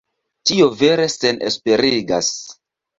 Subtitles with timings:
[0.51, 2.35] Tio vere senesperigas.